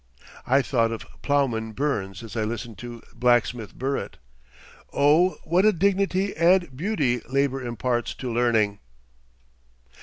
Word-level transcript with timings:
I 0.47 0.63
thought 0.63 0.91
of 0.91 1.05
ploughman 1.21 1.73
Burns 1.73 2.23
as 2.23 2.35
I 2.35 2.43
listened 2.43 2.79
to 2.79 3.03
blacksmith 3.13 3.77
Burritt. 3.77 4.17
Oh! 4.91 5.37
what 5.43 5.63
a 5.63 5.71
dignity 5.71 6.35
and 6.35 6.75
beauty 6.75 7.21
labor 7.29 7.61
imparts 7.61 8.15
to 8.15 8.33
learning." 8.33 8.79